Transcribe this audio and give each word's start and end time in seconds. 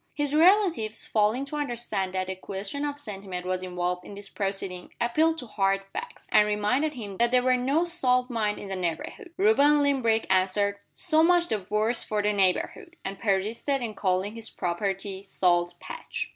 His 0.15 0.33
relatives, 0.33 1.05
failing 1.05 1.45
to 1.45 1.57
understand 1.57 2.15
that 2.15 2.27
a 2.27 2.35
question 2.35 2.85
of 2.85 2.97
sentiment 2.97 3.45
was 3.45 3.61
involved 3.61 4.03
in 4.03 4.15
this 4.15 4.29
proceeding, 4.29 4.91
appealed 4.99 5.37
to 5.37 5.45
hard 5.45 5.83
facts, 5.93 6.27
and 6.31 6.47
reminded 6.47 6.95
him 6.95 7.17
that 7.17 7.29
there 7.29 7.43
were 7.43 7.55
no 7.55 7.85
salt 7.85 8.27
mines 8.27 8.57
in 8.59 8.67
the 8.69 8.75
neighborhood. 8.75 9.31
Reuben 9.37 9.83
Limbrick 9.83 10.25
answered, 10.27 10.79
"So 10.95 11.21
much 11.21 11.49
the 11.49 11.67
worse 11.69 12.01
for 12.01 12.23
the 12.23 12.33
neighborhood" 12.33 12.95
and 13.05 13.19
persisted 13.19 13.83
in 13.83 13.93
calling 13.93 14.33
his 14.33 14.49
property, 14.49 15.21
"Salt 15.21 15.79
Patch." 15.79 16.29